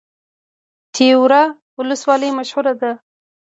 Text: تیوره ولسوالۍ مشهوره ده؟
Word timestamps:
تیوره 0.95 1.43
ولسوالۍ 1.77 2.29
مشهوره 2.37 2.73
ده؟ 2.81 2.91